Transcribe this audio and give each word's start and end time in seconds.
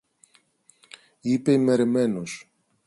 είπε 1.21 1.51
ημερεμένος. 1.51 2.49